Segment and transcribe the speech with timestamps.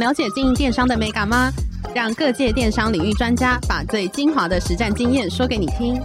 [0.00, 1.52] 了解经营电商的美感吗？
[1.94, 6.00] 让各界电商领域专家把最精华的实战经验说给你听。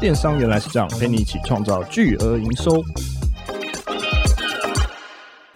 [0.00, 2.82] 电商原来是这样，陪你一起创造巨额营收。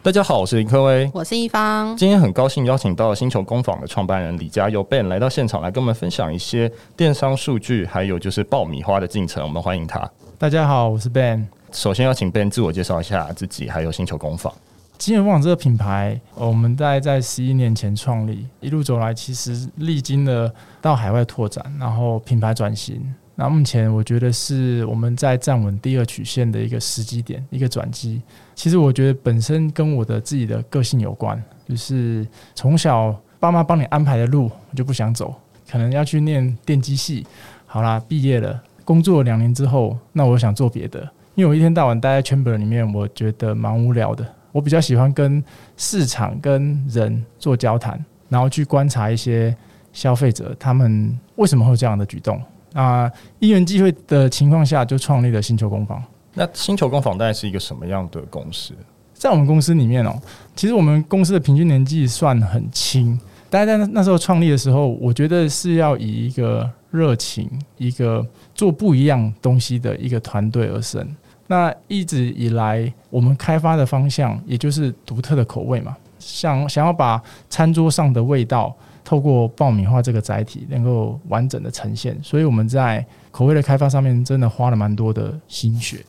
[0.02, 1.96] 大家好，我是林科威，我是一方。
[1.96, 9.42] 今天很高兴邀请到星球工坊的创办人李佳佑 Ben 来到现场，来跟我们分享一些电商数据，还有就是爆米花的进程。
[9.42, 10.06] 我们欢迎他。
[10.36, 11.46] 大家好，我是 Ben。
[11.72, 14.52] 首先要请 Ben 自我介绍一下自己，还有星球工坊。
[14.98, 20.52] 金源网这个品牌，我们大概在十一年前创立，一路走来，其实历经了
[20.82, 23.00] 到海外拓展，然后品牌转型。
[23.36, 28.20] 那目前我觉得是我们在站稳第二曲线的一个时机点，一个转机。
[28.56, 32.26] 其实我觉得本身跟我的自己的个性有关，就是
[32.56, 35.32] 从小爸妈帮你安排的路，我就不想走。
[35.70, 37.24] 可能要去念电机系，
[37.66, 44.26] 好啦，毕业了，工作两年之后，那我想做别的，因为我一天到晚待在 chamber 里面，我觉得蛮无聊的。
[44.58, 45.42] 我比较喜欢跟
[45.76, 49.56] 市场跟人做交谈，然后去观察一些
[49.92, 52.42] 消费者他们为什么会有这样的举动。
[52.72, 56.02] 啊，因缘际会的情况下，就创立了星球工坊。
[56.34, 58.74] 那星球工坊大概是一个什么样的公司？
[59.14, 60.20] 在我们公司里面哦，
[60.56, 63.16] 其实我们公司的平均年纪算很轻。
[63.48, 71.08] 大家在那时候创立的时候，我觉得是要以一个热情、一个做不一样东西的一个团队而生。
[71.48, 78.72] 那一直以来，我们开发的方向也就是独特的口味嘛，想想要把餐桌上的味道。
[79.04, 86.04] 透过爆米花这个载体，能够完整的呈现，所以我们在口味的开发上面真的花了蛮多的心血。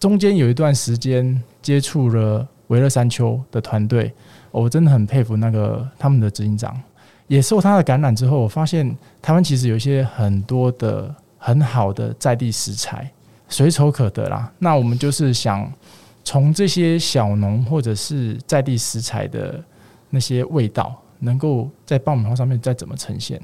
[0.00, 4.12] 中间有一段时间接触了微热山丘的团队，
[4.50, 6.76] 我真的很佩服那个他们的执行长。
[7.28, 13.08] 也受他的感染之后，我发现台湾其实有一些很多的很好的在地食材，
[13.50, 14.50] 随手可得啦。
[14.58, 15.70] 那我们就是想
[16.24, 19.62] 从这些小农或者是在地食材的
[20.08, 20.98] 那些味道。
[21.22, 23.38] 能够在爆米花上面再怎么呈现，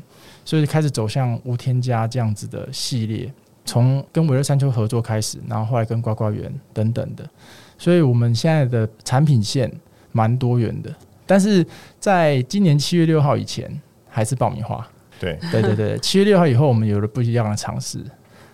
[0.47, 3.31] 所以开始走向无添加这样子的系列，
[3.67, 7.29] 从跟维热山丘合作开始，然后后来跟呱呱园等等的，
[7.77, 9.71] 所以我们现在的产品线
[10.11, 10.91] 蛮多元的。
[11.27, 11.63] 但是
[12.01, 13.71] 在今年七月六号以前
[14.09, 14.89] 还是爆米花，
[15.21, 18.03] 对对对对，七月六号以后我们有了不一样的尝试。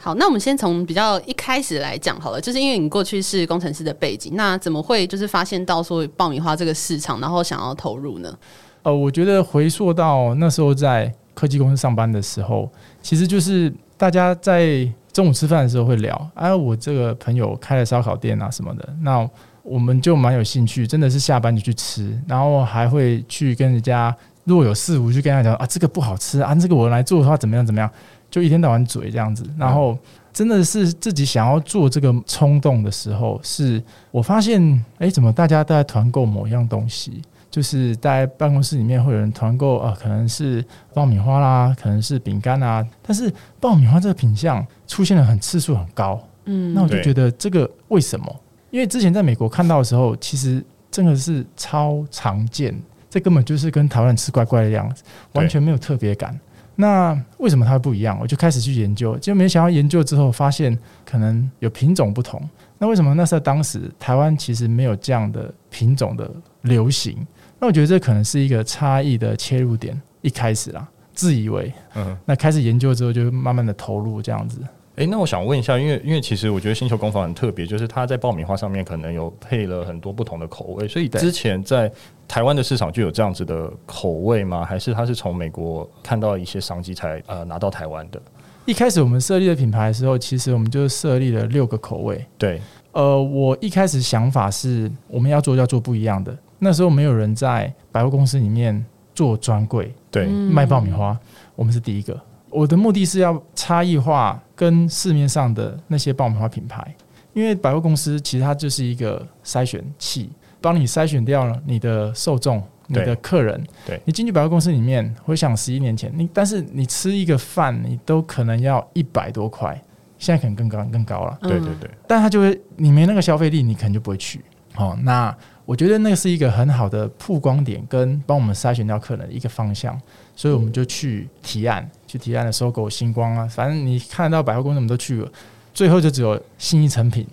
[0.05, 8.37] 好，那我们先从比较一开始来讲好了，就是因为你过去是工程师的背景，那怎么会就是发现到说爆米花这个市场，然后想要投入呢？
[8.83, 12.69] 呃，我觉得回溯到那时候在科技公司上班的时候，
[13.01, 19.25] 其实就是大家在中午吃饭的时候会聊，哎，我这个朋友开了烧烤店啊什么的，那
[19.62, 24.12] 我们就蛮有兴趣，真的是下班就去吃，然后还会去跟人家
[24.43, 27.89] 若有似无去跟他讲啊，这个不好吃啊，这个我来做的话怎么样怎么样，
[28.32, 29.97] 就一天到晚嘴这样子，然后
[30.32, 37.22] 真的是自己想要做这个冲动的时候，是我发现，哎，怎么大家都在团购某一样东西。
[37.50, 48.41] 就是在办公室里面会有人团购啊，可能是爆米花啦，可能是饼干啊，但是爆米花这个品相出现的很次数很高，嗯，那我就觉得这个为什么？
[48.70, 52.75] 因为之前在美国看到的时候，其实真的是超常见，
[53.10, 55.03] 这根本就是跟台湾吃乖乖的样子，
[55.34, 56.34] 完全没有特别感。
[56.75, 58.19] 那为什么它会不一样？
[58.21, 62.41] 我就开始去研究，就没想到研究之后发现可能有品种不同。
[62.78, 66.31] 那为什么那时候当时台湾其实没有这样的品种的
[66.62, 67.25] 流行？
[67.61, 74.59] 那我觉得这可能是一个差异的切入点，一开始啦，自以为，嗯，那开始研究之后，就慢慢的投入这样子。
[74.97, 81.91] 诶，那我想问一下，因为因为其实我觉得星球工坊很特别，就是它在爆米花上面可能有配了很多不同的口味，所以之前在
[82.29, 84.65] 台湾的市场就有这样子的口味吗？
[84.65, 88.21] 还是它是从美国看到一些商机才呃拿到台湾的？
[88.67, 92.25] 一开始我们设立的品牌的时候，其实我们就设立了六个口味。
[92.37, 92.61] 对，
[92.93, 96.37] 呃，我一开始想法是我们要做要做不一样的。
[96.59, 101.19] 那时候没有人在百货公司里面做专柜，对，卖爆米花，
[101.57, 102.21] 我们是第一个。
[102.53, 106.95] 我的目的是要差异化跟市面上的那些爆米花品牌，
[107.33, 110.31] 因为百货公司其实它就是一个筛选器，
[110.61, 113.62] 帮你筛选掉了你的受众、你的客人。
[113.87, 119.75] 对，你进去百货公司里面，回想十一年前，你但是你吃一个饭，你都可能要一百多块，
[120.19, 121.38] 现在可能更高更高了。
[121.43, 124.44] 对对对，但他就会，你没那个消费力，你可能就不会去。
[124.76, 125.35] 哦，那。
[125.65, 129.99] 我觉得那个是一个很好的曝光点，跟帮我们筛选掉客人的一个方向，
[130.35, 135.32] 所以我们就去提案，去提案的收购星光啊，反正你看得到百货公司我们都去了，
[135.73, 137.26] 最后就只有新一成品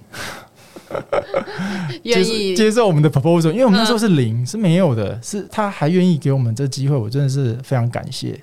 [2.03, 8.39] 愿意接受我们的 proposal，因为我们那时候是零，是没有的，是他还愿意给我们这机会，我真的是非常感谢。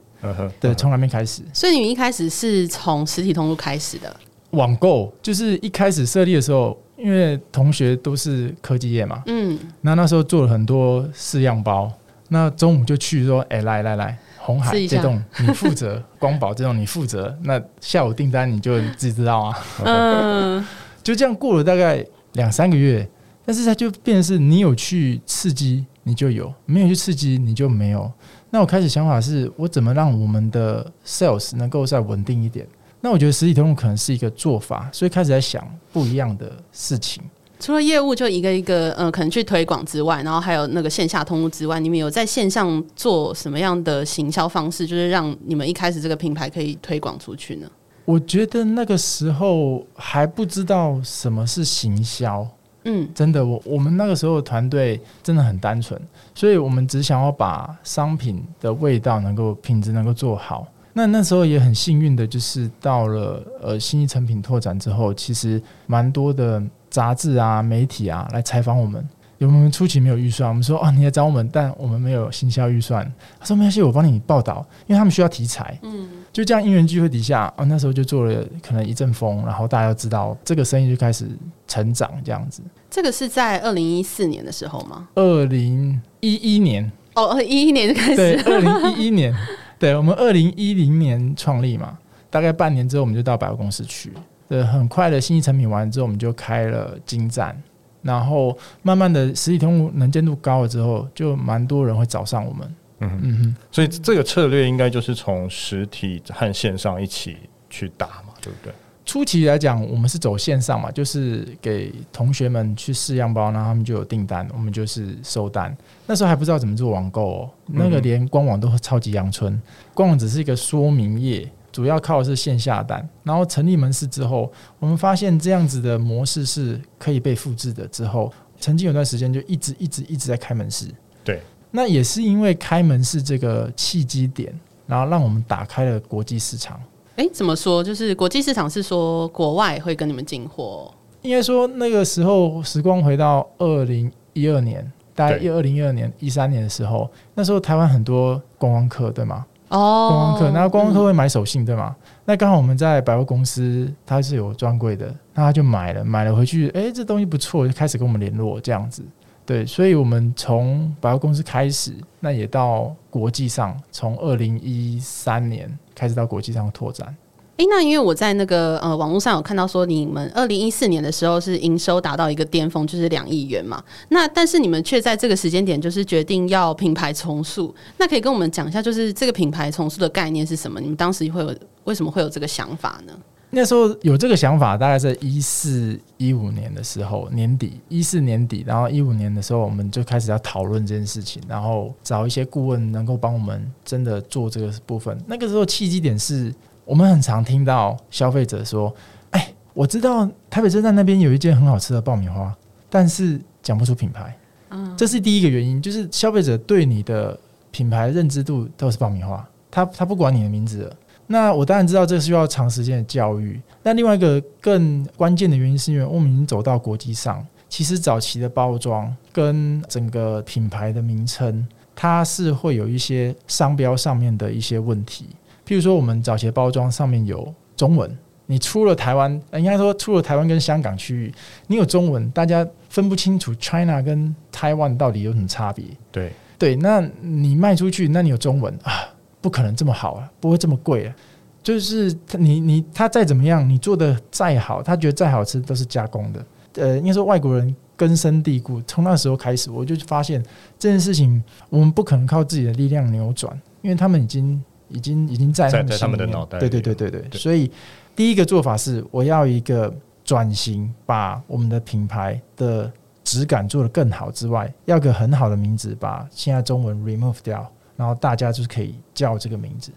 [0.60, 4.14] 对，从来没开始，所以你们一开始是从实体通路开始的，
[4.50, 6.78] 网购就是一开始设立的时候。
[6.98, 11.92] 因为同学都是科技业嘛，嗯，那那时候做了很多试样包，
[12.30, 17.36] 那中午就去说，哎、欸，来来来，鸿海这栋你负责，光宝这栋你负责。
[17.42, 19.58] 那下午订单你就自己知道啊。
[19.84, 20.64] 嗯，
[21.02, 22.04] 就这样过了大概
[22.34, 23.08] 两三个月，
[23.44, 28.08] 但是它就变成是你有去刺激，你就有；没有去刺激，你就没有。
[28.50, 32.64] 那我开始想法是我怎么让我们的 sales 能够再稳定一点？
[33.00, 37.24] 那我觉得实体通路可能是一个做法，所以开始在想不一样的事情。
[37.58, 47.66] 除了业务就一个一个呃，可能去推广之外，然后还有那个线下通路之外，你们有在线上做什么样的行销方式，就是让你们一开始这个品牌可以推广出去呢？
[48.04, 52.46] 我觉得那个时候还不知道什么是行销，
[52.84, 56.00] 嗯，真的，我我们那个时候团队真的很单纯，
[56.34, 60.68] 所以我们只想要把商品的味道能够品质能够做好。
[60.92, 66.62] 那那时候也很幸运的，就是到了呃新一成品拓展之后，其实蛮多的。
[66.96, 69.06] 杂志啊，媒体啊，来采访我们。
[69.36, 73.04] 有我们初期没有预算，我们说哦，你来找我们，但我们没有行销预算。
[73.38, 75.78] 他说没关系，我帮你报道，因为他们需要题材。
[75.82, 81.28] 嗯，就这样因缘聚会底下，哦，那时候就做了可能一阵风，然后大家都知道这个生意就开始
[81.68, 82.62] 成长，这样子。
[82.88, 85.06] 这个是在二零一四年的时候吗？
[85.16, 88.16] 二零一一年哦，二零一一年就开始。
[88.16, 89.34] 对，二零一一年，
[89.78, 91.98] 对，我们二零一零年创立嘛，
[92.30, 94.14] 大概半年之后我们就到百货公司去。
[94.48, 97.60] 对，很快的信义诚品完之后，我们就开了金站，
[98.02, 102.74] 然后慢慢的实体通路能见度高了之后，就蛮多人会找上我们。
[103.00, 107.36] 嗯哼嗯哼，所以这个策略应该就是从实体和线上一起
[107.68, 108.72] 去打嘛，对不对？
[109.04, 115.76] 初期来讲，我们是走线上嘛，就是给同学们去试样包，然后他们就有订单，我们就是收单。
[116.06, 119.60] 那时候还不知道怎么做网购哦，那个连官网都超级阳春，
[119.92, 121.48] 官网只是一个说明页。
[121.76, 127.86] 主要靠的是线下单，然后成立门市之后，我们发现这样子的模式是可以被复制的。
[127.88, 130.86] 之后，曾经有段时间就一直一直一直在开门市。
[131.22, 131.38] 对，
[131.70, 136.80] 那也是因为开门市这个契机点，然后让我们打开了国际市场。
[137.16, 137.84] 诶，怎么说？
[137.84, 140.90] 就是国际市场是说国外会跟你们进货？
[141.20, 149.44] 应该说那个时候时光回到二零一二年，大概一二零一二年一三年的时候，那时候台湾很多观光客，对吗？
[149.76, 151.94] 哦，观光客，那观光客会买手信，对吗？
[151.98, 159.02] 嗯、那刚好我们在百货公司，它是有专柜的，那他就买了，买了回去，哎、欸，这东西不错，就开始跟我们联络，这样子。
[159.44, 167.14] 对，所以我们从百货公司开始，那也到国际上，从二零一三年开始到国际上拓展。
[167.56, 173.82] 诶，那因为我在那个呃网络上有看到说，你们二零一四年的时候是营收达到一个巅峰，就是两亿元嘛。
[174.10, 177.74] 那但是你们却在这个时间点就是决定要品牌重塑。
[177.96, 180.78] 那可以跟我们讲一下，就是这个品牌重塑的概念是什么？
[180.78, 181.54] 你们当时会有
[181.84, 183.14] 为什么会有这个想法呢？
[183.48, 195.18] 那时候有这个想法，大概在一四一五年的时候年底，一四年底，然后一五年的时候，我们就开始要讨论这件事情，然后找一些顾问能够帮我们真的做这个部分。
[195.26, 196.54] 那个时候契机点是。
[196.86, 198.94] 我们很常听到消费者说
[199.32, 202.56] ：“哎，我知道台北车站那边有一间很好吃的爆米花，
[202.88, 204.34] 但是讲不出品牌。”
[204.70, 207.38] 嗯，这是第一个原因，就是消费者对你的
[207.72, 210.96] 品牌认知度都是爆米花，他他不管你的名字了。
[211.26, 213.60] 那我当然知道这需要长时间的教育。
[213.82, 221.66] 那另外一个更关键的原因，是因为我们已经走到国际上，其实早期的包装跟整个品牌的名称，
[221.96, 225.30] 它是会有一些商标上面的一些问题。
[225.66, 231.34] 譬如说，我们早期包装上面有中文，你出了台湾，应该说出了台湾跟香港区域，
[231.66, 235.84] 你有中文，大家分不清楚 China 跟 Taiwan 到底有什么差别。
[236.12, 238.92] 对对，那你卖出去，那你有中文啊，
[239.40, 241.16] 不可能这么好啊，不会这么贵啊。
[241.64, 246.46] 就是你你他再怎么样，你做的再好，他觉得再好吃都是加工的。
[246.74, 250.40] 呃，应该说外国人根深蒂固，从那时候开始，我就发现
[250.78, 254.62] 这件事情我们不可能靠自己的力量扭转，因为他们已经。
[254.88, 257.40] 已经已经在他们，在他们的脑袋，对对对对对，对。
[257.40, 257.70] 所以
[258.14, 259.92] 第一个做法是，我要一个
[260.24, 262.90] 转型，把我们的品牌的
[263.24, 269.90] 质感做得更好之外，要个很好的名字，把现在中文 remove 掉，然后大家就是可以叫这个名字。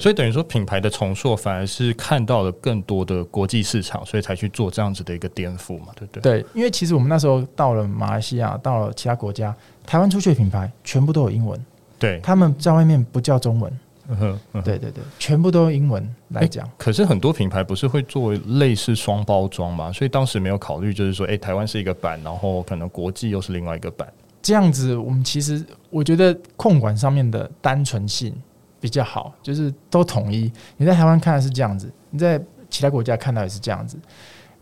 [0.00, 6.22] 所以等于说，品牌的重塑反而是看到了更多的国际市场，所以才去做这样子的一个颠覆嘛，对不对？
[6.22, 11.62] 对，因为其实我们那时候到了马来西亚，到了其他国家，台湾出去的品牌全部都有英文，
[11.98, 13.70] 对，他们在外面不叫中文。
[14.08, 16.68] 嗯对对对，全部都用英文来讲。
[16.76, 19.92] 可是很多品牌不是会做类似双包装嘛？
[19.92, 24.12] 所以当时没有考虑，就是说，哎，台湾是一个版，然后可能国际又是另外一个版。
[24.42, 28.34] 这样子，我们其实我觉得控管上面的单纯性
[28.80, 30.50] 比较好，就是都统一。
[30.76, 33.96] 你在台湾看的是这样子，你在其他国家看到也是这样子。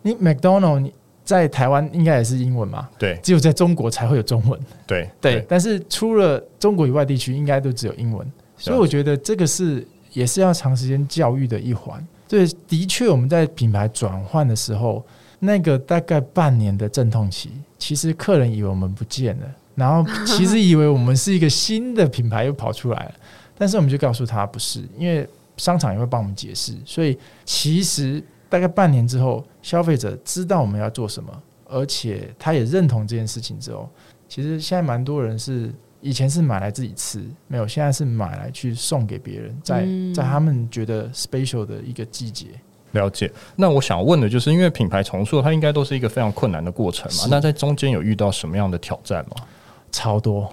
[0.03, 0.93] 你 McDonald，你
[1.25, 2.89] 在台湾应该也是英文嘛？
[2.99, 4.61] 对，只有在中国才会有中文。
[4.87, 8.31] 对对，对，但是除了中国以外地区，应该都只有英文。
[8.61, 12.07] 所以我觉得这个是也是要长时间教育的一环。
[12.29, 15.05] 对，的确我们在品牌转换的时候，
[15.41, 23.15] 那个大概半年的阵痛期，其实客人以为我们不见了，然后 其实以为我们是一个新的品牌又跑出来了，
[23.59, 26.75] 但是我们就告诉他不是，因为商场也会帮我们解释。
[26.85, 28.23] 所以其实。
[28.51, 31.31] 大概半年之后，消费者知道我们要做什么，
[31.69, 33.89] 而且他也认同这件事情之后，
[34.29, 42.47] 其实现在蛮多人是以前是买来自己吃，没有，现在是买来去送给别人，在在他们觉得 special 的一个季节。
[42.93, 43.31] 了解。
[43.55, 47.29] 那我想问的就是，因为品牌重塑它应该都是一个非常困难的过程嘛？
[47.31, 49.47] 那在中间有遇到什么样的挑战吗？
[49.93, 50.53] 超多，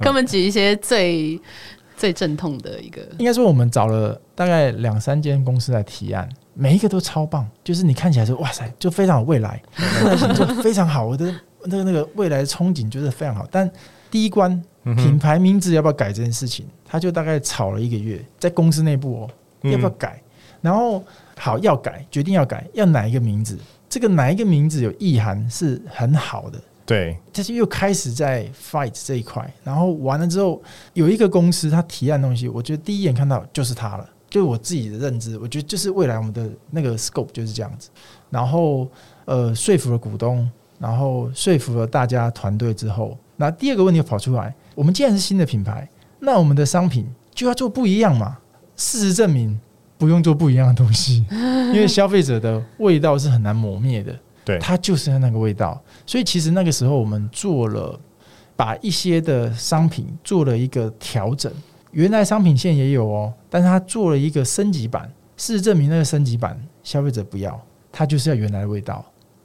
[0.00, 1.38] 给我们举一些最
[1.96, 3.02] 最阵痛的一个。
[3.18, 6.28] 应该说，我们找了大概两三间公司来提案。
[6.54, 9.60] 每一个都超棒，就是你看起来说哇塞，就非常有未来，
[10.02, 11.04] 未来性就非常好。
[11.04, 11.34] 我的
[11.64, 13.44] 那个那个未来的憧憬就是非常好。
[13.50, 13.68] 但
[14.14, 19.30] 第一关品牌名字要不要改这件事情，他就大概吵了一个月，在公司内部哦，
[19.68, 20.22] 要不要改？
[20.60, 21.02] 然后
[21.36, 23.58] 好要改，决定要改，要哪一个名字？
[23.88, 26.60] 这个哪一个名字有意涵是很好的。
[26.86, 29.52] 对，但是又开始在 fight 这一块。
[29.64, 34.08] 然后完了之后，有一个公司他提案东西，我觉得第一眼看到就是他了。
[34.30, 37.90] 就我自己的认知，我觉得就是未来我们的那个 scope 就是这样子。
[38.30, 38.86] 然后
[39.24, 45.88] 呃，说服了股东，然后说服了大家团队之后，那第二个问题又跑出来：我们既然是新的品牌，
[46.20, 48.38] 那我们的商品就要做不一样嘛？
[48.76, 49.58] 事实证明，
[49.98, 54.16] 不用做不一样的东西， 因为消费者的味道是很难磨灭的。
[54.44, 55.80] 对，它就是那个味道。
[56.06, 57.98] 所以其实那个时候我们做了，
[58.54, 61.52] 把一些的商品做了一个调整。
[61.92, 65.10] 原来商品线也有哦，但是它做了一个升级版。
[65.36, 67.60] 事实证明，那个升级版消费者不要，
[67.90, 69.04] 它就是要原来的味道。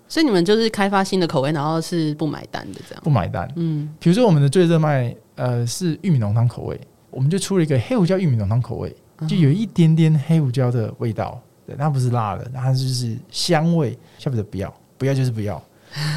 [0.10, 3.02] 所以你们就是开发新的口味，然后是不买单的这样？
[3.04, 3.50] 不买单。
[3.56, 8.94] 嗯，比如说我们的最热卖呃是玉米浓汤口味，我们就出了一个黑胡椒玉米浓汤口味，
[9.28, 11.40] 就有一点点黑胡椒的味道。
[11.66, 13.98] 对，它不是辣的，它就是香味。
[14.18, 15.62] 消费者不要，不要就是不要。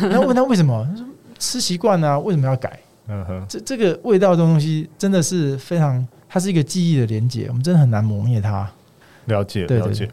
[0.01, 0.85] 然后问他为什么？
[0.91, 1.07] 他说
[1.39, 2.81] 吃习惯啊，为什么要改？
[3.09, 6.05] 嗯哼，这这个味道的东西真的是非常。
[6.35, 8.67] 它是一个记忆的连接，我们真的很难磨灭它。
[9.27, 10.09] 了解，了解。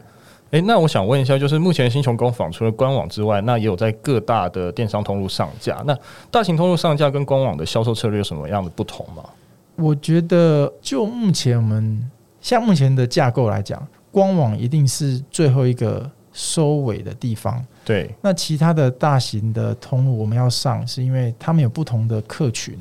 [0.50, 5.80] 哎、欸，那我想问一下，就是目前新球工坊除了官网之外，那也有在各大的电商通路上架。
[5.86, 5.96] 那
[6.28, 9.22] 大型通路上架跟官网的销售策略有什么样的不同吗？
[9.76, 13.80] 我觉得，就目前我们像目前的架构来讲，
[14.10, 17.64] 官网一定是最后一个收尾的地方。
[17.84, 18.12] 对。
[18.20, 22.76] 那其他的大型的通路我们要上，是因为他们有不同的客群。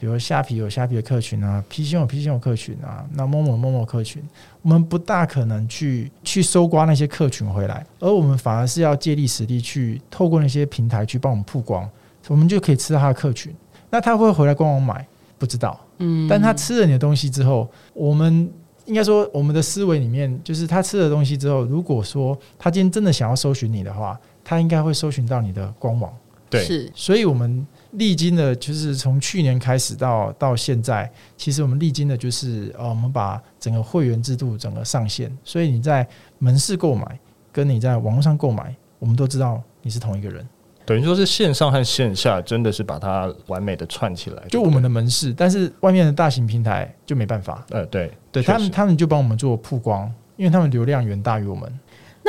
[0.00, 4.22] 比如虾皮有虾皮的客群啊，P 星有 P 星有客群啊，那 Momo Momo 客群，
[4.62, 11.88] 我们不大可能去去搜刮那些客群回来，而我们反而是要借力使力去透过那些平台去帮我们曝光，
[12.28, 13.52] 我们就可以吃到他的客群。
[13.90, 15.04] 那他会回来官网买？
[15.36, 18.48] 不知道，嗯，但他吃了你的东西之后，我们
[18.86, 26.12] 应该说我们的思维里面就是他吃了东西之后，如果说他今天真的想要搜寻你的话，他应该会搜寻到你的官网。
[26.48, 27.66] 对，是，所以我们。
[27.92, 36.06] 历经的，就是从去年开始到到现在，其实我们历经的就是，呃，我们把整个会员制度整个上线，所以你在
[36.38, 37.18] 门市购买，
[37.50, 40.46] 跟你在网络上购买，我们都知道你是同一个人。
[40.84, 47.64] 等于说是线上和线下真的是把它完美的串起来，就我们的门市，但是外面的大型平台就没办法。
[47.70, 51.70] 呃，对，对他们，他们就帮我们做曝光，因为他们流量远大于我们。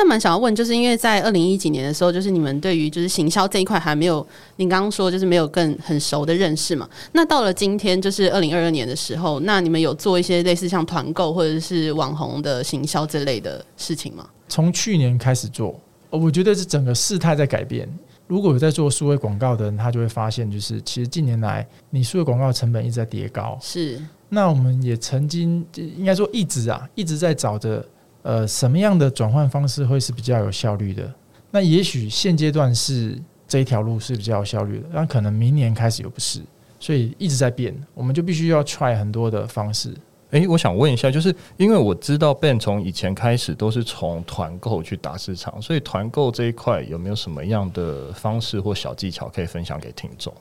[0.00, 4.26] 那蛮想要问，就是因为在二零一几年的时候，就是你们对于就是行销这一块还没有，
[4.56, 6.88] 您刚刚说就是没有更很熟的认识嘛。
[7.12, 14.26] 那到了今天，就是二零二二年的时候，那你们有做一些类似像团购或者是网红的行销这类的事情吗？
[14.48, 15.78] 从去年开始做，
[16.08, 17.86] 我觉得是整个事态在改变。
[18.26, 23.58] 如果有在做数位广告的人，他就会发现，就是其实近年来你数位广告成本一直在叠高。
[23.60, 24.00] 是。
[24.30, 27.84] 那我们也曾经应该说一直啊，一直在找着。
[28.22, 31.12] 呃，什么样的转换方式会是比较有效率的？
[31.50, 36.40] 那也许现阶段是这一条路是比较有效率的，但可能明年开始又不是，
[36.78, 39.94] 所以一直在变，我们就必须要 try 很多的方式。
[40.30, 50.32] 诶，我想问一下，就是因为我知道 Ben 从以前开始都是从团购去打市场，所以团购这一块有没有什么样的方式或小技巧可以分享给听众？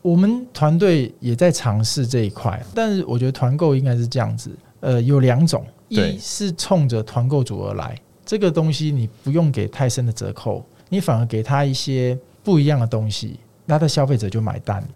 [0.00, 4.50] 我们团队也在尝试这一块，但是我觉得团购应该是这样子，
[4.80, 5.62] 呃，有两种。
[5.94, 14.86] 一是冲着团购组而来，这个东西你不用给太深的折扣，你反而给他一些不一样的东西，那他消费者就买单。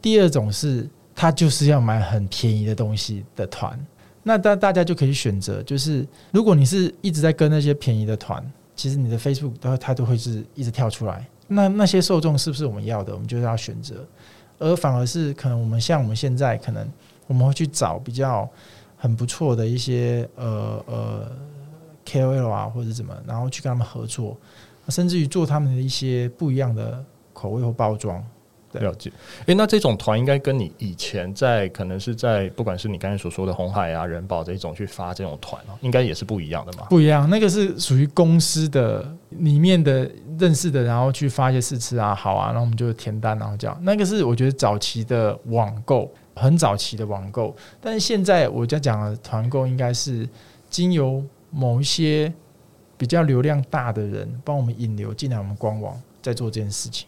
[0.00, 3.78] 第二种是他就是要买很便宜的东西的团，
[4.22, 8.44] 那大大家就可以选择，就是如果你是一直在跟那些便宜的团，
[8.76, 11.26] 其实你的 Facebook 它它都会是一直跳出来。
[11.46, 13.12] 那那些受众是不是我们要的？
[13.12, 14.06] 我们就是要选择，
[14.58, 16.90] 而反而是可能我们像我们现在，可能
[17.26, 18.48] 我们会去找比较
[19.04, 21.30] 很不错的一些呃呃
[22.06, 24.34] KOL 啊，或者怎么，然后去跟他们合作，
[24.88, 28.24] 甚至于做他们的一些不一样的口味或包装。
[28.72, 36.86] 了解，诶、欸，那这种团应该跟你以前在可能是在不管是你刚才所说的红海啊、人保这一种去发这种团哦，应该也是不一样的嘛？
[36.88, 43.78] 不一样，那个是属于公司的里面的认识的，然后去发一些试吃啊，好啊，然后我们就填单，然后这样。
[43.82, 50.28] 那个是我觉得早期的网购，很早期的网购，但是现在我在讲的团购，应该是
[50.68, 52.32] 经由某一些
[52.96, 57.06] 比较流量大的人帮我们引流进来我们官网，在做这件事情。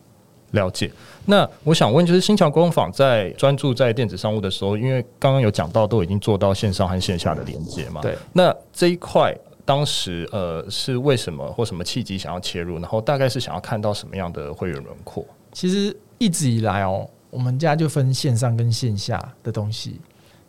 [0.52, 0.90] 了解，
[1.25, 8.00] 那我想问，就是新桥工坊在专注在电子商务的时候，因为刚刚有讲到都已经做到线上和线下的连接嘛？
[8.00, 8.16] 对。
[8.33, 12.78] 那这一块当时呃是为什么或什么契机想要切入？
[12.78, 15.26] 然后大概是想要看到什么样的会员轮廓？
[15.52, 17.06] 其实一直以来哦，
[17.37, 20.00] 我们家就分线上跟线下的东西。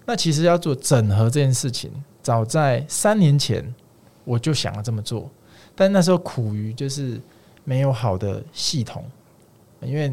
[0.06, 1.92] 那其实要做整合这件事情，
[2.22, 3.62] 早在三年前
[4.24, 5.30] 我就想要这么做，
[5.76, 7.20] 但那时候苦于就是
[7.66, 9.04] 没有好的系统。
[9.82, 10.12] 因为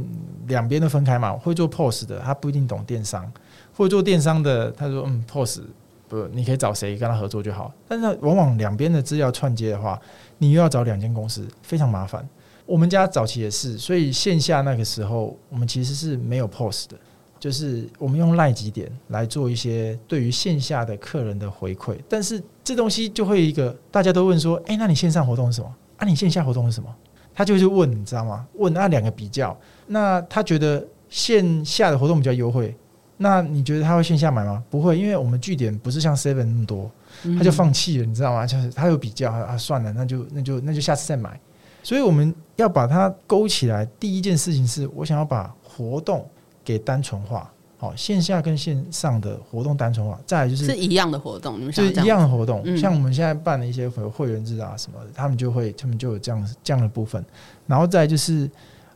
[0.49, 3.33] 两边都分开嘛，会做 POS 的他不一定懂电商，
[3.77, 5.61] 会做电商的他说嗯 POS
[6.09, 7.73] 不，你可以找谁跟他合作就好。
[7.87, 9.99] 但是往往两边的资料串接的话，
[10.39, 12.29] 你又要找两间公司，非常麻烦。
[12.67, 16.97] 我们家早期也是，所以线下那个时候我们其实是没有 POS 的，
[17.39, 21.97] 就是我们用赖几点来做一些对于线下的客人的回馈。
[22.09, 25.75] 但是这东西就会一个大家都问说，哎，那你线上活动是什么？
[25.99, 26.89] 啊，你线下活动是什么？
[27.35, 28.47] 他就去问，你知道吗？
[28.55, 29.57] 问那两个比较，
[29.87, 32.75] 那他觉得线下的活动比较优惠，
[33.17, 34.63] 那你觉得他会线下买吗？
[34.71, 36.91] 不会，因为我们据点不是像 Seven 那么多，
[37.37, 38.47] 他就放弃了，你知道吗？
[38.47, 41.39] 就是他有比较啊，算了，那就那就那就下次再买。
[41.85, 43.87] 所以我们要把它勾起来。
[44.01, 46.29] 第一件事情是我想要把活动
[46.65, 47.49] 给单纯化。
[47.77, 52.63] 好，线下跟线上的活动单纯化，再来就是是一样的活动，你们就是一样的活动。
[52.65, 57.23] 嗯、像我们现在办的一些会员制啊什么的，他们就会他们就有这样这样的部分。
[57.67, 58.49] 然后再来就是，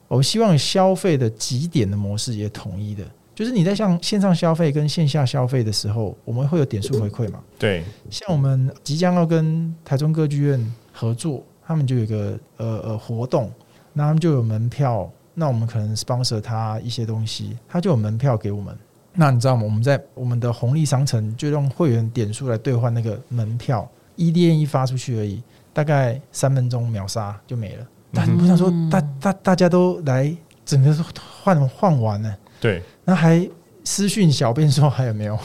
[0.07, 7.41] 我希望消费的几点的模式也统一的，就是你在像线上消费跟线下消费的时候，我们会有点数回馈嘛？
[7.59, 7.85] 对。
[8.09, 13.53] 像我们即将要跟台中歌剧院合作，他们就有一个呃呃活动，
[13.93, 15.09] 那他们就有门票。
[15.35, 18.77] 那我们可能 sponsor 他一些东西，他就有门票给我们。
[19.13, 19.63] 那你知道吗？
[19.63, 27.87] 我们在我们的红利商城就用会员点数来兑换那个门票，EDM 一发出去而已，大概三分钟秒杀就没了。
[28.13, 30.93] 但你不想说大大大家都来，整个
[31.43, 33.49] 换换完了，对，那还
[33.85, 35.39] 私讯小编说还有没有？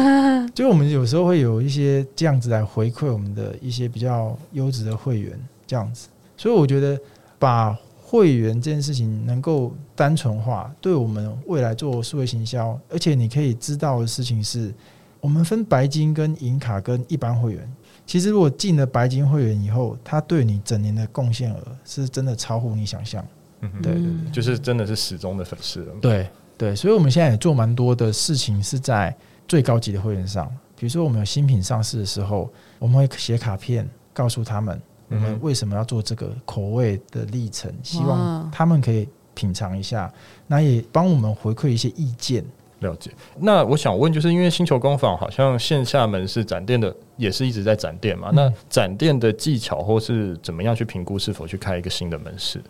[0.54, 5.38] 就我们有时候会有一些这样子来回馈我们的一些比较优质的会员，
[5.74, 6.08] 这样子。
[6.36, 6.98] 所以我觉得
[7.38, 7.76] 把。
[8.06, 14.72] 会员这件事情能够单纯化，对我们未来做数位行销，而且你可以知道的事情是，
[15.20, 17.74] 我们分白金跟银卡跟一般会员。
[18.06, 23.26] 其实如果进了白金会员以后，他对你整年的贡献额是真的超乎你想象。
[23.62, 25.92] 嗯，对对对，就是真的是始终的粉丝了。
[26.00, 29.12] 对对，所以我们现在也做蛮多的事情是在
[29.48, 34.80] 最高级的会员上，比如说我们有新品上市的时候，我们会写卡片告诉他们。
[35.08, 37.72] 我们为什么要做这个口味的历程？
[37.82, 40.12] 希望他们可以品尝一下，
[40.46, 42.44] 那也帮我们回馈一些意见。
[42.80, 43.10] 了解。
[43.38, 48.30] 那我想问，就是因为星球工坊好像线下门市展店的也是一直在展店嘛？
[48.34, 52.62] 那展店的技巧或是怎么样去评估是否去开一个新的门市？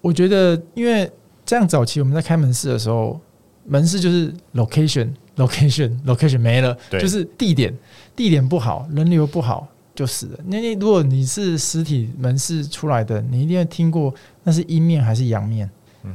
[0.00, 1.08] 我觉得，因为
[1.44, 3.20] 这样早期我们在开门市的时候，
[3.64, 7.72] 门市就是 location location location 没了，就是地点
[8.16, 9.68] 地点不好，人流不好。
[10.00, 15.68] 就死了，那你如果你是实体门市出来的，你一定要听过那是阴面还是阳面？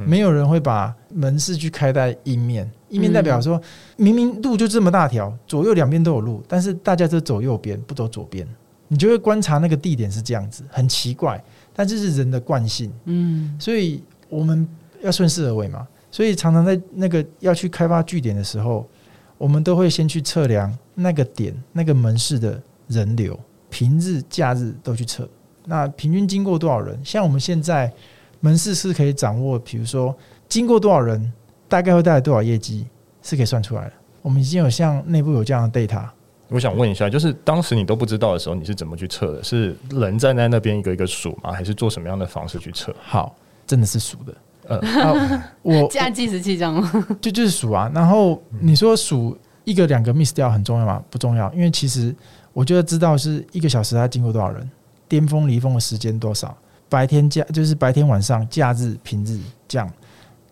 [0.07, 3.61] 没有人会把门市去开在阴面，阴面代表说
[3.95, 8.47] 明明路就这么大条，左右两边都有路，但是大家都走右边，不走左边，
[8.87, 11.39] 你就会观察那个地点是这样子，很奇怪，
[11.71, 12.91] 但这是人的惯性。
[13.03, 14.67] 嗯，所以我们
[15.03, 18.89] 要顺势而为嘛，所以常常在那个要去开发据点的时候，
[19.37, 23.39] 我们都会先去测量那个点那个门市的人流。
[23.69, 25.27] 平日、假日都去测，
[25.65, 26.97] 那平均经过多少人？
[27.03, 27.91] 像我们现在
[28.39, 30.15] 门市是可以掌握，比如说
[30.47, 31.33] 经过多少人，
[31.67, 32.87] 大概会带来多少业绩，
[33.21, 33.93] 是可以算出来的。
[34.21, 36.07] 我们已经有像内部有这样的 data。
[36.49, 39.43] 我想问一下，就是当时你都不知道的时候，你是怎么去测的？
[39.43, 41.51] 是人站在那边一个一个数吗？
[41.51, 42.95] 还是做什么样的方式去测？
[43.01, 44.35] 好，真的是数的。
[44.67, 47.91] 呃， 我 加计时器这样吗，就就是数啊。
[47.93, 51.03] 然后你说数一个两个 miss 掉很重要吗？
[51.09, 52.15] 不重要，因为其实。
[52.55, 54.71] 我就要知道是一个小时它经过多少人，
[55.09, 59.37] 巅峰离峰的时间多少，白天假就是白天晚上假日平日
[59.67, 59.91] 这样。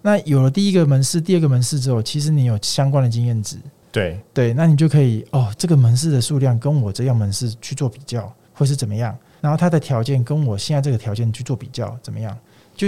[0.01, 3.55] 那有了第一个门市、第二个门市之后，其实你有相关的经验值，
[3.89, 9.17] 对对，那你就可以哦，这个门市的数量跟我这样门市去做比较，会是怎么样？
[9.39, 12.37] 然后它的条件跟我现在这个条件去做比较，怎么样？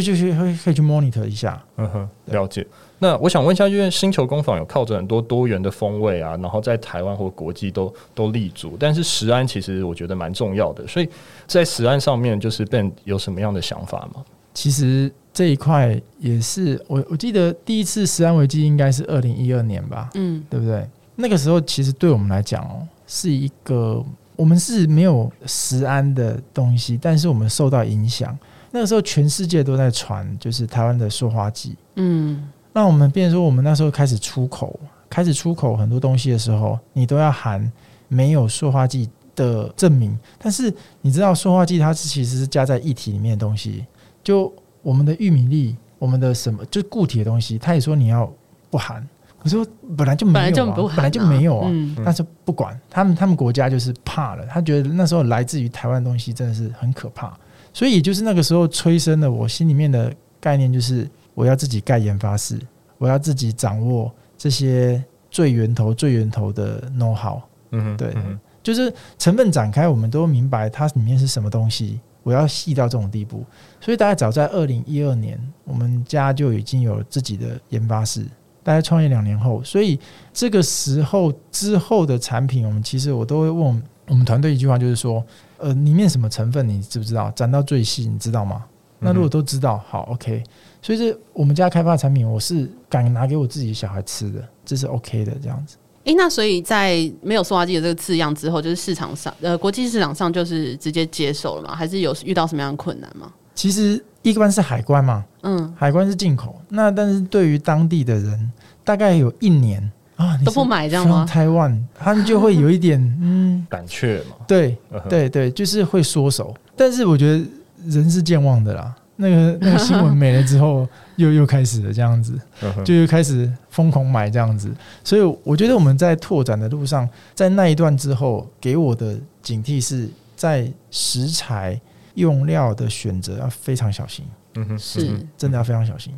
[0.01, 1.61] 就就是会可以去 monitor 一下。
[1.77, 2.65] 嗯哼，了解。
[2.99, 11.09] 那我想问一下，因为星球工坊有靠着很多多元的风味啊，然后在台湾或国际都都立足，但是食安其实我觉得蛮重要的，所以
[11.47, 14.23] 在食安上面，就是 Ben 有什么样的想法吗？
[14.53, 15.11] 其实。
[15.35, 20.87] 这一块也是我我记得第一次食安危机应该是二零一二年吧，嗯，对不对？
[21.17, 24.01] 那个时候其实对我们来讲哦，是一个
[24.37, 28.33] 我们是没有食安的东西，但是我们受到影响。
[28.75, 34.77] 那个时候全世界都在传，就是台湾的塑化剂，嗯，那我们变成说我们那时候开始出口，
[35.09, 37.71] 开始出口很多东西的时候，你都要含
[38.09, 40.19] 没有塑化剂的证明。
[40.37, 43.85] 但是你知道塑化剂它是其实是加在液体里面的东西，
[44.21, 44.53] 就。
[44.85, 48.31] 我们的玉米粒，我们的什么就是固体的东西，他也说你要
[48.69, 49.03] 不含。
[49.41, 49.65] 我说
[49.97, 51.67] 本来就没有啊，本来就不含啊，本来就没有啊。
[51.71, 54.45] 嗯，但是不管他们，他们国家就是怕了。
[54.45, 57.35] 他觉得那时候来自于台湾的东西真的是很可怕，
[57.75, 60.09] 所以就是那个时候催生了我心里面的
[60.39, 62.57] 概念，就是我要自己盖研发室，
[62.97, 67.41] 我要自己掌握这些最源头、最源头的 know how。
[67.71, 68.15] 嗯，对，
[68.63, 71.99] 就是成分展开，我们都明白它里面是什么东西。
[72.23, 73.43] 我要细到这种地步，
[73.81, 78.25] 所以大概早在二零一二年，我们家就已经有了自己的研发室。
[78.63, 79.99] 大概创业两年后，所以
[80.33, 85.23] 这个时候之后的产品，我们其实我都会问我们团队一句话，就是说，
[85.57, 87.31] 呃，里面什么成分你知不知道？
[87.31, 88.63] 展到最细，你知道吗？
[88.99, 90.41] 那如果都知道，好，OK。
[90.81, 95.77] 所以这我们家开发的产品，我是敢拿给我自己小孩吃的，这是 OK 的，这样子。
[96.05, 101.75] 诶、欸，那所以在没有塑化剂的这个字样之后，就是市场上呃国际市场上就是直接接受了吗？
[101.75, 103.31] 还是有遇到什么样的困难吗？
[103.53, 108.51] 其实一关是海关嘛，嗯，海关是进口，那但是对于当地的人，
[108.83, 111.25] 大概有一年啊都不买这样吗？
[111.25, 114.77] 台湾他们就会有一点 嗯胆怯嘛，对
[115.09, 116.55] 对对，就是会缩手。
[116.75, 117.45] 但是我觉得
[117.85, 118.95] 人是健忘的啦。
[119.17, 122.37] 那个那个新闻没了之后， 又又开始了这样子，
[122.83, 124.69] 就又开始疯狂买这样子。
[125.05, 131.79] 所以我觉得我们在拓展的路上，在那一段之后，给我的警惕是在食材
[132.15, 134.25] 用料的选择要非常小心。
[134.55, 136.13] 嗯哼，是真的要非常小心。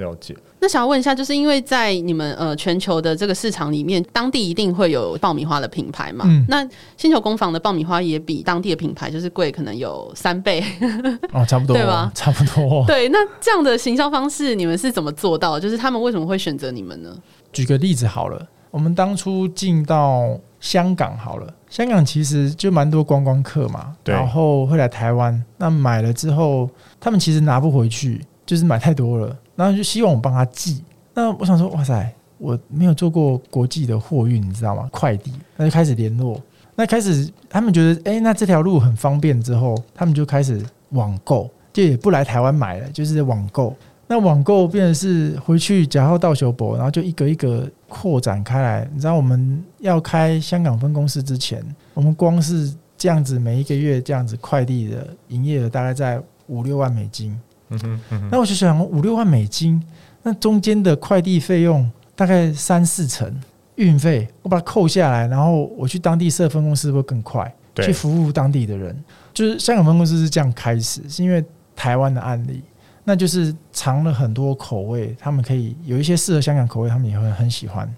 [0.00, 0.36] 了解。
[0.58, 6.24] 那想要问一下，就是因为在你们呃全球的这个市场里面，当地一定会有爆米花的品牌嘛？
[6.26, 6.44] 嗯。
[6.48, 10.60] 那星球工坊的爆米花也比当地的品牌就是贵，可能有三倍。
[11.32, 12.10] 哦，差不多，对吧？
[12.14, 12.84] 差不多。
[12.88, 15.60] 对，那这样的行销方式，你们是怎么做到？
[15.60, 17.16] 就是他们为什么会选择你们呢？
[17.52, 24.14] 举个例子好了，我们当初进到香港好了，香港其实就蛮多观光客嘛，对。
[24.14, 26.68] 然后会来台湾，那买了之后，
[27.00, 29.38] 他们其实拿不回去，就是买太多了。
[29.54, 30.82] 然后就希望我帮他寄。
[31.14, 34.88] 那我想说，哇塞，我没有做过国际的货运，你知道吗？
[34.90, 36.40] 快递，那就开始联络。
[36.74, 39.40] 那开始他们觉得，哎、那这条路很方便。
[39.40, 43.76] 之后他们就开始网购，就也不来台湾买了，就是网购。
[44.08, 48.90] 那网购变成是回去假号到修博，然后就一个一个扩展开来。
[48.92, 57.38] 你知道我们要开香港分公司之前，我们光是这样子每一个月这样子快递的营业额大概在五六万美金。
[57.70, 59.82] 嗯哼，嗯哼，那我就想五六万美金，
[60.22, 63.34] 那中间的快递费用大概三四成
[63.76, 68.96] 运费，我把它扣下来，然后我去当地设分公司会更快，去服务当地的人。
[69.32, 71.42] 就是香港分公司是这样开始，是因为
[71.74, 72.62] 台湾的案例，
[73.04, 77.88] 那就是尝了很多口味，他们可以有一些适合香港口味，他们也会很喜欢。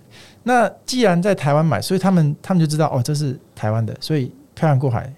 [0.45, 5.13] 那既然在台湾买，所以他们他们就知道哦，这是台湾的，所以漂洋过海贵，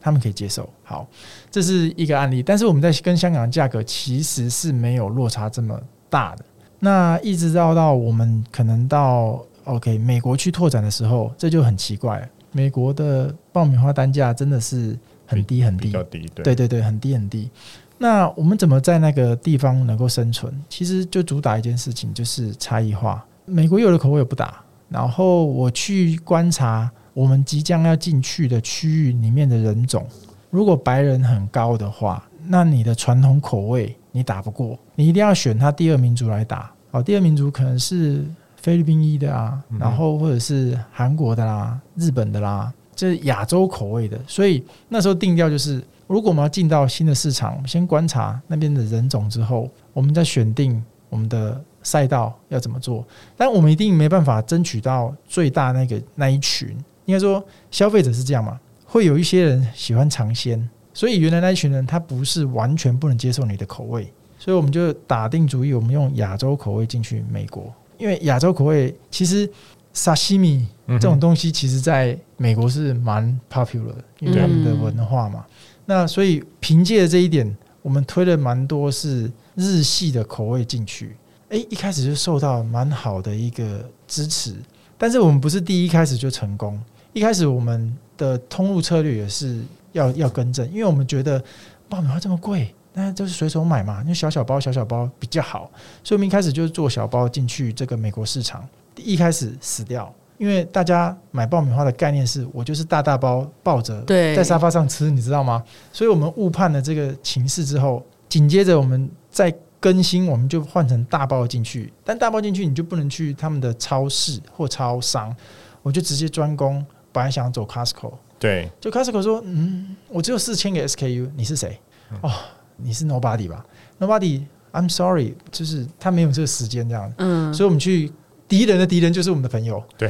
[0.00, 0.68] 他们可以接受。
[0.82, 1.06] 好。
[1.50, 6.44] 这是一个案例，但是我们在跟香港的价格其实是没有落差这么大的。
[6.78, 12.28] 那一直到到我们可能到 OK 美国去拓展的时候，这就很奇怪。
[12.52, 17.50] 美国的爆米花单价真的是很低很低，比较低，对，对对对，很低很低。
[17.98, 20.52] 那我们怎么在那个地方能够生存？
[20.68, 23.24] 其实就主打一件事情，就是差异化。
[23.44, 30.06] 美国有的口味我不打，然后我去观察我们即将要进去的区域里面的人种。
[30.50, 36.72] 如果白人很高的话，那你的传统口味你打不过，你一定要选他第二民族来打。
[36.90, 38.24] 哦，第二民族可能是
[38.56, 44.18] 菲律宾裔的啊，然后或者是韩国的啦、日本的啦，这是亚洲口味的。
[44.26, 53.06] 所以那时候定调就是，如果我们要进到新的市场，先观察那边的人种之后，我们再选定我们的赛道要怎么做。
[53.36, 58.58] 但我们一定没办法争取到最大那个那一群，应该说消费者是这样嘛。
[58.84, 69.48] 会有一些人喜欢尝鲜，所以原来那一群人他不是完全不能接受你的口味，所以我们就打定主意，我们用亚洲口味进去美国，因为亚洲口味其实
[69.92, 75.46] 沙西米这种东西，其实在美国是蛮 popular 的，因为他们的文化嘛。
[75.86, 81.16] 那所以凭借这一点，我们推了蛮多是日系的口味进去。
[81.50, 84.56] 诶，一开始就受到蛮好的一个支持，
[85.00, 86.78] 但是我们不是第一开始就成功。
[87.14, 91.42] 一开始我们的通路策略也是要要更正，因为我们觉得
[91.88, 95.70] 爆米花这么贵，那就是随手买嘛，那小小包小小包比较好，
[96.04, 98.68] 所以我们一开始就是做小包进去这个美国市场。
[98.96, 105.64] 一开始死掉，因为大家买爆米花的概念是我就是大大包抱着在沙发上吃，你知道吗？
[105.94, 109.50] 所以我们误判了这个情势之后，紧接着我们在。
[109.80, 115.34] 更新我们就换成大包进去，但大包进去你就不能去他们的超市或超商，
[115.82, 116.84] 我就直接专攻。
[117.12, 121.76] 本来想走 Costco，对，就 Costco 说，嗯，我只有四千个 SKU，你是谁？
[122.12, 122.30] 嗯、哦，
[122.76, 123.66] 你是 Nobody 吧
[123.98, 127.12] ？Nobody，I'm sorry，就是他没有这个时间这样。
[127.18, 128.12] 嗯，所以我们去
[128.46, 129.82] 敌人的敌人就是我们的朋友。
[129.98, 130.08] 对，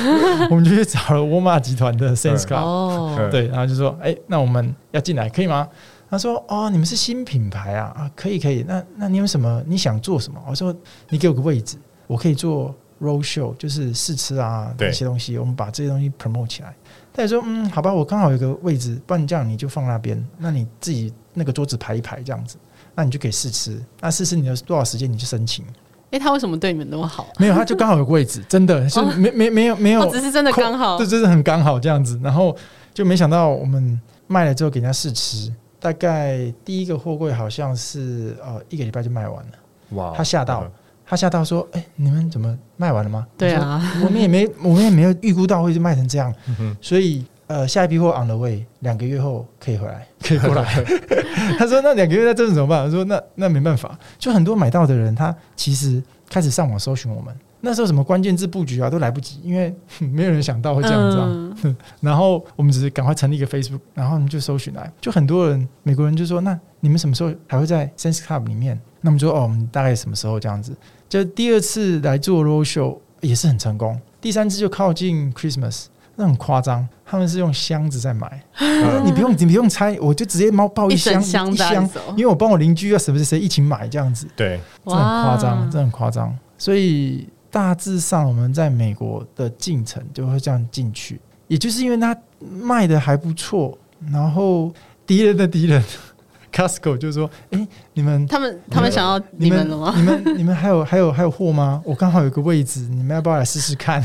[0.50, 5.66] 我们就去找了沃尔玛集团的 Club，哦，对，然后就说，哎、欸，那我们要进来可以吗？
[6.12, 8.62] 他说：“哦，你们是新品牌啊，啊，可以可以。
[8.68, 9.64] 那那你有什么？
[9.66, 10.76] 你想做什么？”我说
[11.08, 16.74] ：“你给我个位置，我可以做 road show，就是试吃啊，这些东西，我们把这些东西 promote 起来。”
[17.14, 22.58] 他也说：“嗯，好吧，我刚好有个位置，不然这样你就放那边，那你自己那个桌子排一排这样子，
[22.94, 23.82] 那你就可以试吃。
[23.98, 25.64] 那试吃你有多少时间你就申请。”
[26.12, 27.26] 哎，他为什么对你们那么好？
[27.38, 32.20] 没有，他就刚好有个位置， 真的是没没没有没有，只是真的刚好，这真的很刚好这样子。
[32.22, 32.54] 然后
[32.92, 35.50] 就没想到我们卖了之后给人家试吃。
[35.82, 39.52] 大概第一个货柜好像是呃一个礼拜就卖完了，
[39.96, 40.14] 哇！
[40.16, 40.70] 他吓到，
[41.04, 46.32] 他吓到说：“哎、欸，你们怎么卖完了吗？”对啊，我们也没我们也没有预估到会卖成这样，
[46.80, 50.84] 所以呃下一批货 on the way，两个月后可以回来，可以过来。
[51.58, 59.72] 他说：“那两个月在这怎么办？”我说：“那那没办法，就很多买到的人，他其实开始上网搜寻我们。”那时候什么关键字布局啊都来不及，因为
[60.12, 61.26] 没有人想到会这样子啊。
[61.62, 70.76] 嗯、 然后我们只是赶快成立一个 Facebook，然后我们就搜寻来，就很多人美国人就说：“那你们什么时候还会在 Sense Club 里面？”那我们说：“哦，我们大概什么时候这样子？”
[71.08, 75.84] 就第二次来做 Roadshow 也是很成功，第三次就靠近 Christmas，
[76.16, 87.28] 那很夸张，他们是用箱子在买， 嗯、你不用你不用猜，我就直接猫抱一箱一,箱因为我帮我邻居啊谁谁谁一起买这样子，对，这很夸张，这很夸张，所以。
[87.52, 93.78] 大致上，我们在美国的进程就会这样进去，也就是因为它卖的还不错，
[94.10, 94.72] 然后
[95.06, 95.84] 敌人的敌人
[96.50, 99.92] Costco 就说：“哎、欸，你们他们他们想要你们了吗？
[99.94, 101.82] 你们你们，还有还有还有货吗？
[101.84, 104.02] 我刚好有个位置，你们要不要来试试看？”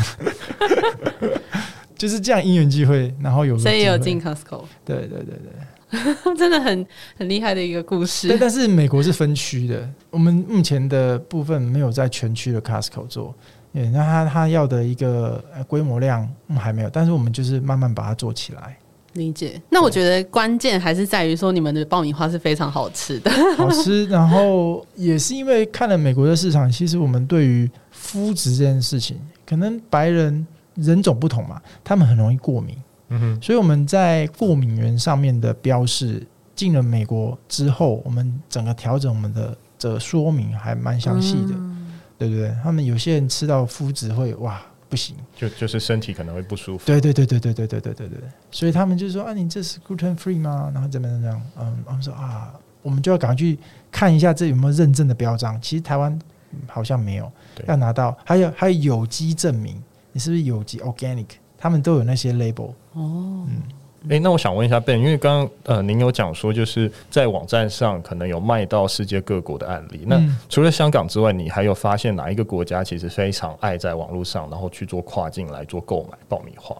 [1.97, 5.51] 就是这样因缘机会，然后有所以也有进 Costco，对对对对。
[6.37, 6.85] 真的很
[7.17, 8.27] 很厉害的一个故事。
[8.27, 13.33] 对，但是美国是分区的，我们目前的部分没有在全区的 Costco 做。
[13.73, 18.75] 对，那他他要的一个规模量还没有，但是我们就是慢慢把它做起来。
[19.13, 19.61] 理解。
[19.69, 24.05] 那我觉得关键还是在于说，你们的爆米花是非常好吃的，好吃。
[24.07, 30.45] 然后也是因为看了美国的市场，其实我们对于肤质这件事情，可能白人
[30.75, 32.75] 人种不同嘛，他们很容易过敏。
[33.09, 42.53] 嗯哼，所以我们在过敏源上面的标示进了美国之后，我们整个调整我们的这说明还蛮详细的，嗯、对不对？
[42.63, 46.85] 他们有些人吃到麸质会哇不行，就就是身体可能会不舒服。
[46.85, 48.19] 对对对对对对对对对对，
[48.51, 50.71] 所以他们就说啊，你这是 gluten free 吗？
[50.73, 51.41] 然后怎么怎么样？
[51.59, 53.57] 嗯，他们说啊，我们就要赶快去
[53.91, 55.57] 看一下这有没有认证的标章。
[55.61, 56.17] 其实台湾
[56.65, 58.17] 好像没有，对要拿到。
[58.25, 61.25] 还有还有有机证明，你是不是有机 organic？
[61.57, 63.61] 他们都有那些 label 哦，嗯，
[64.09, 76.75] 诶、欸，那我想问一下 Ben，因为刚刚呃，您有讲说就是在网站上可能有卖到世界各国的案例，那除了香港之外，你还有发现哪一个国家其实非常爱在网络上，然后去做跨境来做购买爆米花？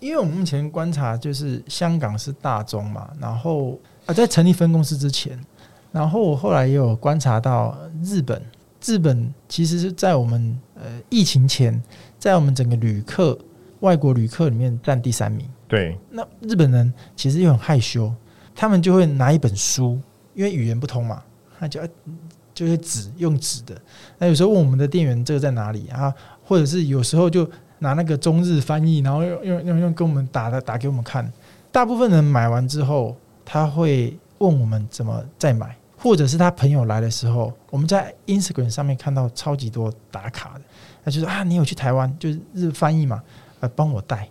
[0.00, 5.38] 因为我们目前观察就是香港是大宗嘛，然后啊，在成立分公司之前，
[5.92, 8.42] 然后我后来也有观察到日本，
[8.84, 11.80] 日本其实是在我们呃疫情前，
[12.18, 13.38] 在我们整个旅客。
[13.82, 15.46] 外国旅客里面占第三名。
[15.68, 18.12] 对，那日本人其实又很害羞，
[18.54, 19.98] 他们就会拿一本书，
[20.34, 21.22] 因为语言不通嘛，
[21.58, 21.80] 他就
[22.52, 23.74] 就是纸用纸的。
[24.18, 26.12] 那有时候问我们的店员这个在哪里啊？
[26.44, 31.32] 或者是有时候就拿那个中日翻译，然后用用用用跟我们打的打给我们看。
[31.70, 40.60] 大部分人买完之后，他会问我们怎么再买，或者是他朋友来的时候，我们在 Instagram 上面看到超级多打卡的，
[41.02, 43.22] 他就说啊，你有去台湾，就是日翻译嘛。
[43.62, 44.28] 来帮我带，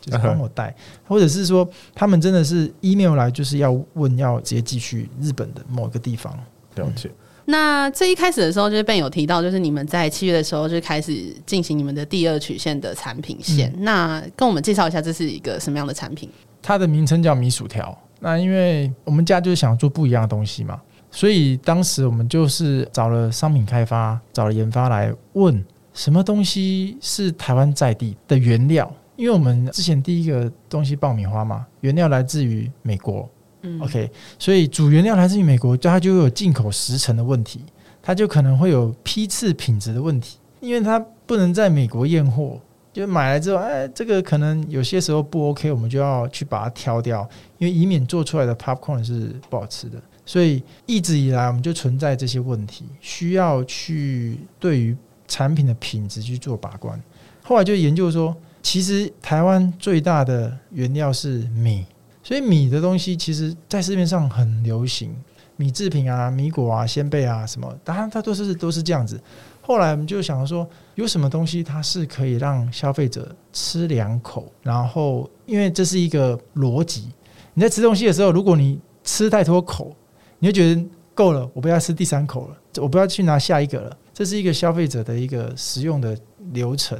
[0.00, 0.74] 就是帮我带，
[1.06, 6.32] 或者是说他们真的是 email 来就是要问要直接寄去日本的某个地方。
[6.76, 7.10] 了解。
[7.46, 13.70] 那这一开始的时候，就是 Ben 有提到，就是你们在七月的时候就开始进行你们的第二曲线的产品线。
[13.76, 16.30] 嗯、那跟我们介绍一下，这是一个什么样的产品？
[16.62, 17.96] 它的名称叫米薯条。
[18.20, 25.62] 那因为我们家就是想做不一样的东西嘛，所以当时我们就是找了商品开发，找了研发来问
[25.94, 28.94] 什么东西是台湾在地的原料。
[29.16, 33.26] 因为我们之前第一个东西爆米花嘛，原料来自于美国。
[33.62, 37.60] 嗯，OK，所以主原料来自于美国，它就会有进口时程的问题，
[38.02, 42.60] 它就可能会有批次品质的问题，因为它不能在美国验货，
[42.92, 47.26] 就买来之后，哎，这个可能有些时候不 OK，我们就要去把它挑掉，
[47.58, 50.02] 因为以免做出来的 popcorn 是不好吃的。
[50.26, 54.96] 所以一直以来我们就存在这些问题，需要去对于
[55.26, 57.00] 产品的品质去做把关。
[57.42, 61.84] 后来就研究说，其实台湾最大的原料是米。
[62.22, 65.14] 所以米的东西，其实在市面上很流行，
[65.56, 69.20] 米制品啊、米果啊、仙贝啊什么，当然它都是都是这样子。
[69.60, 77.10] 后来我们就想说，有什么东西它是可以让消费者吃两口，然后因为这是一个逻辑，
[77.52, 79.94] 你在吃东西的时候，如果你吃太多口，
[80.38, 80.82] 你就觉得
[81.14, 86.16] 够了，我不要吃第三口了，我不要去拿下一个了，这是一个消费者的一个使用的
[86.52, 86.98] 流程。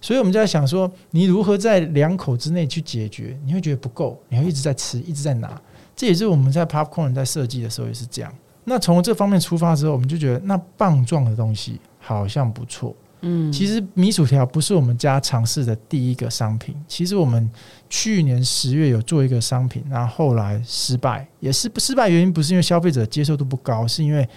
[0.00, 3.38] 所以我们就在想说，你如何在两口之内去解决？
[3.44, 5.60] 你会觉得不够，你会一直在吃，一直在拿。
[5.94, 8.34] 这也是我们在 Popcorn 在设计的时候也是这样。
[8.64, 12.94] 那从这方面出发之后，我们就觉得那棒状的东西好像不错。
[13.20, 16.74] 嗯，其实米薯条不是我们家尝试的第一个商品。
[16.86, 17.50] 其实我们
[17.88, 24.28] 去年十月有做一个商品，然后后来失败，也是不失败原因不是因为消费者接受度不高，是因为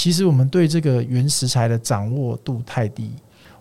[0.00, 3.12] 其实我们对这个原食材的掌握度太低。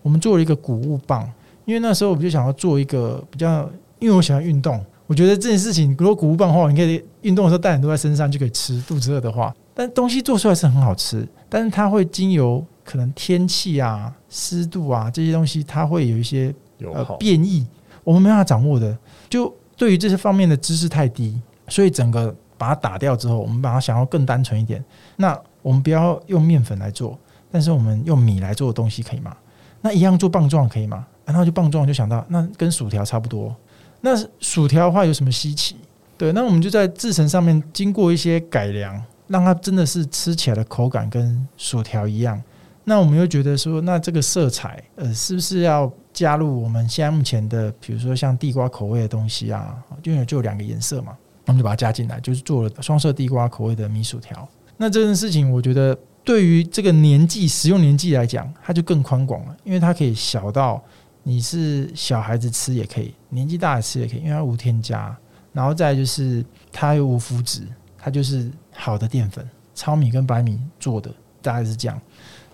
[0.02, 1.30] 我们做了一个谷物棒。
[1.66, 17.68] 因为那时候我们就想要做一个比较，因为我喜欢运动，我觉得这件事情如果谷物棒的话，你可以运动的时候带很多在身上就可以吃，肚子饿的话，但东西做出来是很好吃，但是它会经由可能天气啊、湿度啊这些东西，它会有一些呃变异，
[18.04, 18.98] 我们没办法掌握的。
[19.30, 24.84] 就对于这些方面的知识太低，所以整个把它打掉之后，我们把它想要更单纯一点。
[25.18, 27.18] 那我们不要用面粉来做，
[27.52, 29.36] 但是我们用米来做的东西可以吗？
[29.82, 31.06] 那一样做棒状可以吗？
[31.26, 33.56] 然后就棒状，就想到那跟薯条差不多。
[34.02, 35.76] 那薯条的话有什么稀奇？
[36.18, 42.42] 对，那我们就在制成上面经过一些改良，让它真的是吃起来的口感跟薯条一样。
[42.84, 49.78] 那我们又觉得说，那这个色彩，呃，是不是要加入我们现在目前的，比如说像地瓜口味的东西啊？
[50.04, 54.48] 因为就两个颜色嘛，我们就把它加进来，就是做了双色地瓜口味的米薯条。
[54.82, 60.82] 那这件事情，我觉得对于这个年纪食用年纪来讲，它就更宽广了，因为它可以小到。
[61.22, 65.16] 你是小孩子吃也可以，年纪大的吃也可以，因为它无添加。
[65.52, 67.64] 然后再就是它又无麸质，
[67.98, 72.02] 它就是好的淀粉，糙米跟白米做的，大概是这样。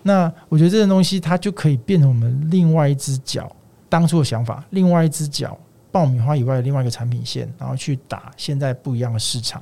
[0.01, 3.55] 那我觉得这件东西它就可以变成我们另外一只脚，
[3.87, 5.57] 当初的想法，另外一只脚，
[5.91, 9.61] 爆米花以外的另外一个产品线，然后去打现在不一样的市场。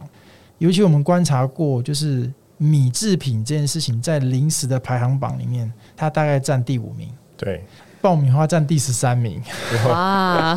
[0.60, 2.32] 尤其我们观察过，就是
[2.63, 7.10] 米制品这件事情在零食的排行榜里面，它大概占第五名。
[7.36, 7.63] 对。
[8.02, 9.41] 爆米花占第十三名，
[9.88, 10.54] 哇！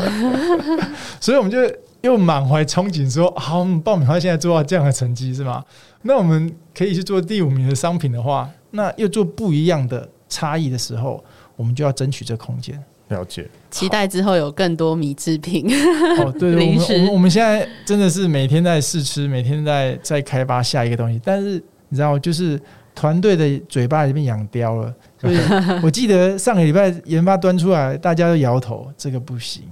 [1.20, 1.58] 所以我们就
[2.00, 5.64] 又满怀憧憬说：“好，爆米花现在做到这样的成绩是吗？
[6.02, 11.22] 那我们可以去做第五名的商品的话，那又做不一样的差异的时候，
[11.54, 15.72] 我们就要争取这空间。”了解，期待之后有更多米制品。
[16.18, 22.60] 哦，对， 零食我们我们现在真的是每天在试吃，每天在在开发下一个东西，但是你知道，就是
[22.94, 24.94] 团队的嘴巴里面养刁了。
[25.20, 25.36] 所以
[25.82, 29.62] 我记得上个礼拜研发端出来，大家都摇头，这个不行。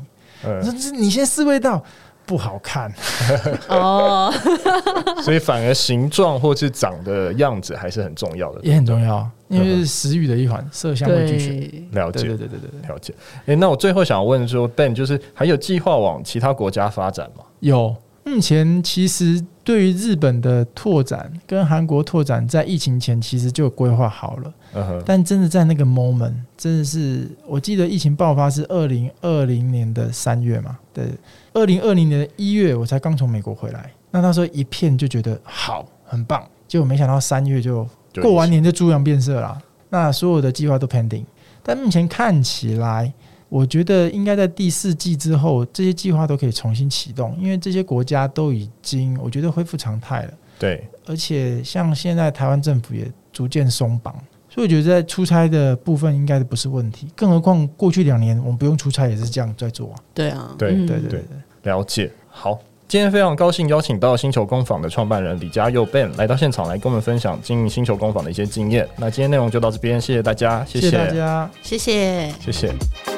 [0.42, 1.82] 我说：“你先试味道，
[2.26, 2.92] 不好看。
[3.68, 4.30] ”哦，
[5.24, 11.90] 所以反而形状或是长的样子还是很重要的，也很重要，因为是食欲的一环，色香味俱全。
[11.92, 13.14] 了解，对对对对，了解。
[13.46, 17.44] 哎，那我最后想问说，Ben 就是还有计划往其他国家发展吗？
[17.60, 17.96] 有。
[18.26, 24.52] 目前其实对于日本的拓展跟韩国拓展，在疫情前其实就规划好了。
[25.06, 30.78] 但真的在那个 moment，真的是我记得疫情爆发是二零二零年的三月嘛？
[30.92, 31.06] 对，
[31.54, 33.90] 二零二零年的一月我才刚从美国回来。
[34.10, 37.88] 那那时候一片就觉得好，很棒，结果没想到三月就
[38.20, 39.58] 过完年就猪羊变色了。
[39.88, 41.24] 那所有的计划都 pending，
[41.62, 43.12] 但目前看起来。
[43.54, 50.34] 我觉得应该在第四季之后，这些计划都可以重新启动，因为这些国家都已经我觉得恢复常态了。
[50.58, 54.12] 对，而且像现在台湾政府也逐渐松绑，
[54.50, 57.06] 所以我觉得在出差的部分应该不是问题。
[57.14, 59.94] 更何况过去两年我们不用出差也是这样在做啊。
[60.12, 61.22] 对啊，对对对对。
[61.62, 62.10] 了解。
[62.28, 68.88] 好，今天非常高兴邀请到星球工坊的创办人李家佑 Ben 来到现场来跟我们分享经营星球工坊的一些经验。
[68.96, 73.13] 那今天内容就到这边，谢谢大家，谢谢，谢谢大家，谢谢，谢谢。